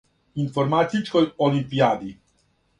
[0.43, 2.13] Информатичкој олимпијади.